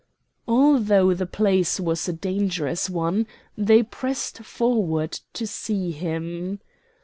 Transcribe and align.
Although 0.47 1.13
the 1.13 1.27
place 1.27 1.79
was 1.79 2.09
a 2.09 2.13
dangerous 2.13 2.89
one 2.89 3.27
they 3.55 3.83
pressed 3.83 4.39
forward 4.39 5.19
to 5.33 5.45
see 5.45 5.91
him. 5.91 6.59